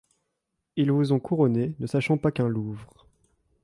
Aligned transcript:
Ils 0.77 0.89
vous 0.91 1.11
ont 1.13 1.19
couronnés, 1.19 1.75
ne 1.77 1.85
sachant 1.85 2.17
pas 2.17 2.31
qu'un 2.31 2.47
Louvre 2.47 3.05